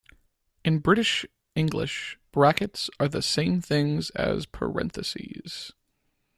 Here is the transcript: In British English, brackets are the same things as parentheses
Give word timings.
In 0.65 0.79
British 0.79 1.27
English, 1.53 2.17
brackets 2.31 2.89
are 2.99 3.07
the 3.07 3.21
same 3.21 3.61
things 3.61 4.09
as 4.15 4.47
parentheses 4.47 5.73